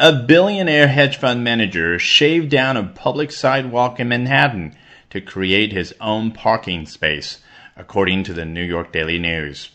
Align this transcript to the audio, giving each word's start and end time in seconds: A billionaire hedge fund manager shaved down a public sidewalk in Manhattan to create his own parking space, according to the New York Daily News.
A 0.00 0.12
billionaire 0.12 0.86
hedge 0.86 1.16
fund 1.16 1.42
manager 1.42 1.98
shaved 1.98 2.50
down 2.50 2.76
a 2.76 2.84
public 2.84 3.32
sidewalk 3.32 3.98
in 3.98 4.06
Manhattan 4.06 4.76
to 5.10 5.20
create 5.20 5.72
his 5.72 5.92
own 6.00 6.30
parking 6.30 6.86
space, 6.86 7.40
according 7.76 8.22
to 8.22 8.32
the 8.32 8.44
New 8.44 8.62
York 8.62 8.92
Daily 8.92 9.18
News. 9.18 9.70